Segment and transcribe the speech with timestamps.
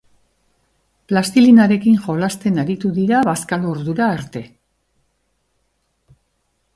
[1.11, 4.43] Plastilinarekin jolasten aritu dira bazkalordura arte.